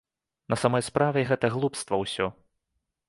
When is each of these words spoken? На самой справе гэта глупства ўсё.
На 0.53 0.57
самой 0.61 0.85
справе 0.89 1.25
гэта 1.33 1.53
глупства 1.57 2.01
ўсё. 2.05 2.31